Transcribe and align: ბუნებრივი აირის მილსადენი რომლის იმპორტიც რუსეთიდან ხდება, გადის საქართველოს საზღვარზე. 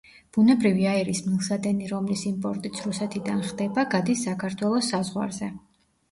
ბუნებრივი 0.35 0.85
აირის 0.91 1.19
მილსადენი 1.25 1.89
რომლის 1.91 2.23
იმპორტიც 2.29 2.79
რუსეთიდან 2.85 3.43
ხდება, 3.49 3.83
გადის 3.91 4.23
საქართველოს 4.29 4.89
საზღვარზე. 4.95 5.51